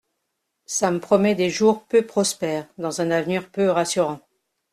[0.65, 4.19] Ca m’promet des jours peu prospères Dans un av’nir peu rassurant!